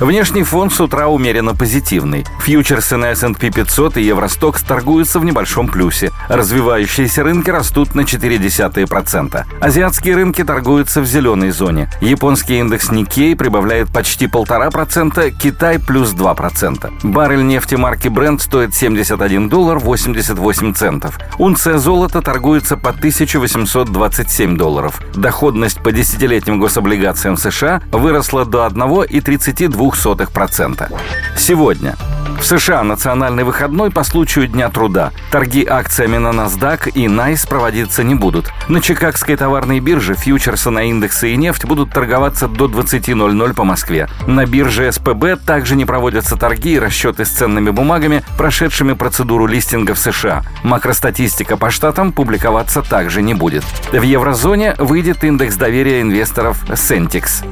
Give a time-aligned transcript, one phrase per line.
[0.00, 2.24] Внешний фон с утра умеренно позитивный.
[2.40, 6.12] Фьючерсы на S&P 500 и Евростокс торгуются в небольшом плюсе.
[6.28, 9.44] Развивающиеся рынки растут на 0,4%.
[9.60, 11.90] Азиатские рынки торгуются в зеленой зоне.
[12.00, 16.92] Японский индекс Nikkei прибавляет почти 1,5%, Китай плюс 2%.
[17.02, 21.18] Баррель нефти марки Brent стоит 71 доллар 88 центов.
[21.38, 25.00] Унция золота торгуется по 1827 долларов.
[25.14, 30.92] Доходность по десятилетним гособлигациям США выросла до 1,32 0,02%.
[31.36, 31.96] Сегодня
[32.38, 35.12] в США национальный выходной по случаю Дня труда.
[35.30, 38.50] Торги акциями на NASDAQ и NICE проводиться не будут.
[38.68, 44.08] На Чикагской товарной бирже фьючерсы на индексы и нефть будут торговаться до 20.00 по Москве.
[44.26, 49.94] На бирже СПБ также не проводятся торги и расчеты с ценными бумагами, прошедшими процедуру листинга
[49.94, 50.42] в США.
[50.62, 53.64] Макростатистика по штатам публиковаться также не будет.
[53.92, 57.44] В еврозоне выйдет индекс доверия инвесторов Sentix.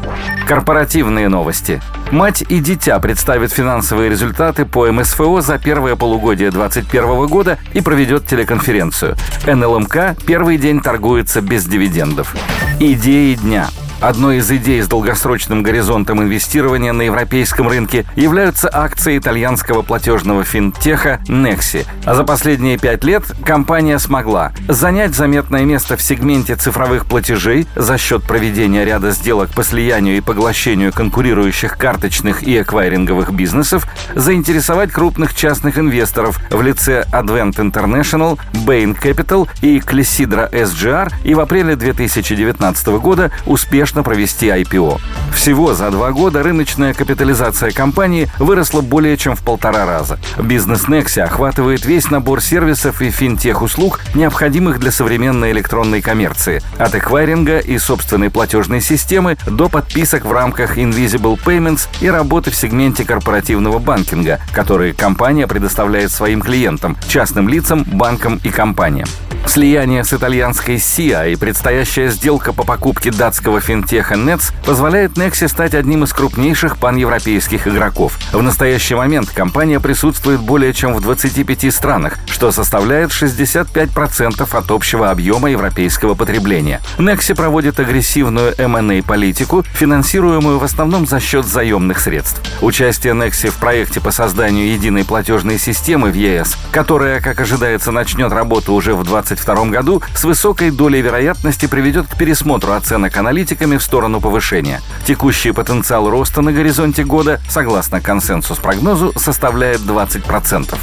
[0.46, 1.82] Корпоративные новости.
[2.12, 8.26] Мать и дитя представят финансовые результаты по МСФО за первое полугодие 2021 года и проведет
[8.26, 9.16] телеконференцию.
[9.46, 12.36] НЛМК первый день торгуется без дивидендов.
[12.78, 13.68] Идеи дня–
[14.00, 21.20] Одной из идей с долгосрочным горизонтом инвестирования на европейском рынке являются акции итальянского платежного финтеха
[21.28, 21.86] Nexi.
[22.04, 27.96] А за последние пять лет компания смогла занять заметное место в сегменте цифровых платежей за
[27.96, 35.34] счет проведения ряда сделок по слиянию и поглощению конкурирующих карточных и эквайринговых бизнесов, заинтересовать крупных
[35.34, 42.86] частных инвесторов в лице Advent International, Bain Capital и Clessidra SGR и в апреле 2019
[42.88, 45.00] года успешно успешно провести IPO.
[45.32, 50.18] Всего за два года рыночная капитализация компании выросла более чем в полтора раза.
[50.42, 57.58] Бизнес Nexi охватывает весь набор сервисов и финтех-услуг, необходимых для современной электронной коммерции, от эквайринга
[57.60, 63.78] и собственной платежной системы до подписок в рамках Invisible Payments и работы в сегменте корпоративного
[63.78, 69.06] банкинга, которые компания предоставляет своим клиентам, частным лицам, банкам и компаниям.
[69.46, 75.74] Слияние с итальянской SIA и предстоящая сделка по покупке датского финтеха Nets позволяет Nexi стать
[75.74, 78.18] одним из крупнейших паневропейских игроков.
[78.32, 85.10] В настоящий момент компания присутствует более чем в 25 странах, что составляет 65% от общего
[85.10, 86.82] объема европейского потребления.
[86.98, 92.42] Nexi проводит агрессивную M&A-политику, финансируемую в основном за счет заемных средств.
[92.60, 98.32] Участие Nexi в проекте по созданию единой платежной системы в ЕС, которая, как ожидается, начнет
[98.32, 103.76] работу уже в 20 2022 году с высокой долей вероятности приведет к пересмотру оценок аналитиками
[103.76, 104.80] в сторону повышения.
[105.06, 110.76] Текущий потенциал роста на горизонте года, согласно консенсус-прогнозу, составляет 20%.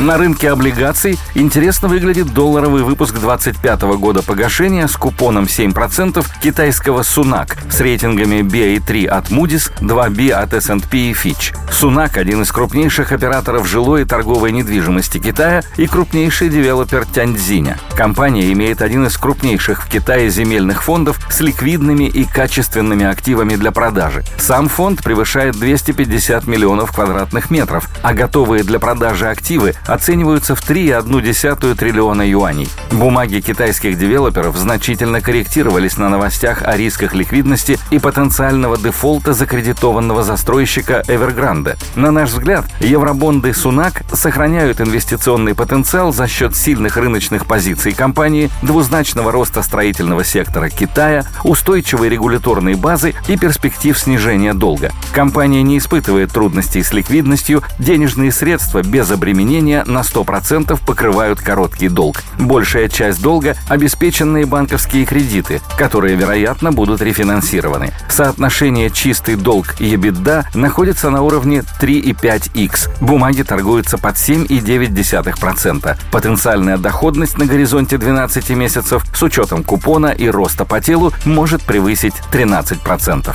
[0.00, 7.58] На рынке облигаций интересно выглядит долларовый выпуск 2025 года погашения с купоном 7% китайского Сунак
[7.70, 11.54] с рейтингами BA3 от Moody's, 2B от S&P и Fitch.
[11.70, 17.78] Сунак– один из крупнейших операторов жилой и торговой недвижимости Китая и крупнейший девелопер Тяньцзиня.
[17.94, 23.70] Компания имеет один из крупнейших в Китае земельных фондов с ликвидными и качественными активами для
[23.70, 24.24] продажи.
[24.38, 31.74] Сам фонд превышает 250 миллионов квадратных метров, а готовые для продажи активы оцениваются в 3,1
[31.74, 32.68] триллиона юаней.
[32.92, 41.02] Бумаги китайских девелоперов значительно корректировались на новостях о рисках ликвидности и потенциального дефолта закредитованного застройщика
[41.08, 41.76] Evergrande.
[41.96, 49.32] На наш взгляд, евробонды Сунак сохраняют инвестиционный потенциал за счет сильных рыночных позиций компании, двузначного
[49.32, 54.92] роста строительного сектора Китая, устойчивой регуляторной базы и перспектив снижения долга.
[55.12, 62.22] Компания не испытывает трудностей с ликвидностью, денежные средства без обременения на 100% покрывают короткий долг.
[62.38, 67.92] Большая часть долга– обеспеченные банковские кредиты, которые, вероятно, будут рефинансированы.
[68.08, 72.90] Соотношение чистый долг и EBITDA находится на уровне 3,5x.
[73.00, 75.96] Бумаги торгуются под 7,9%.
[76.10, 82.14] Потенциальная доходность на горизонте 12 месяцев с учетом купона и роста по телу может превысить
[82.32, 83.34] 13%.